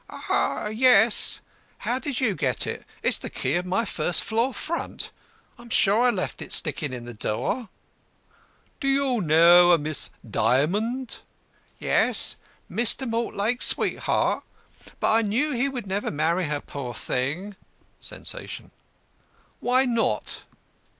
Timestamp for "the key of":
3.19-3.67